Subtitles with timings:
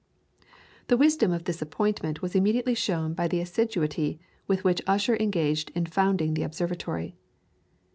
[0.87, 5.71] The wisdom of the appointment was immediately shown by the assiduity with which Ussher engaged
[5.75, 7.13] in founding the observatory.